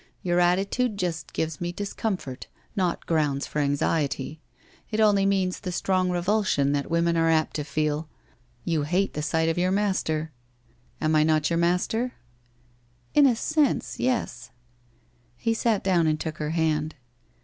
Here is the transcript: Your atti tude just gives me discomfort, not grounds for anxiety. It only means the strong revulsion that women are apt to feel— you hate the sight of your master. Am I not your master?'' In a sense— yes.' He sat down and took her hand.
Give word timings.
Your 0.23 0.39
atti 0.39 0.67
tude 0.67 0.97
just 0.97 1.31
gives 1.31 1.61
me 1.61 1.71
discomfort, 1.71 2.47
not 2.75 3.05
grounds 3.05 3.45
for 3.45 3.59
anxiety. 3.59 4.41
It 4.89 4.99
only 4.99 5.27
means 5.27 5.59
the 5.59 5.71
strong 5.71 6.09
revulsion 6.09 6.71
that 6.71 6.89
women 6.89 7.15
are 7.15 7.29
apt 7.29 7.55
to 7.57 7.63
feel— 7.63 8.09
you 8.73 8.81
hate 8.81 9.13
the 9.13 9.21
sight 9.21 9.47
of 9.47 9.59
your 9.59 9.69
master. 9.69 10.31
Am 10.99 11.15
I 11.15 11.21
not 11.21 11.51
your 11.51 11.57
master?'' 11.59 12.13
In 13.13 13.27
a 13.27 13.35
sense— 13.35 13.99
yes.' 13.99 14.49
He 15.37 15.53
sat 15.53 15.83
down 15.83 16.07
and 16.07 16.19
took 16.19 16.39
her 16.39 16.49
hand. 16.49 16.95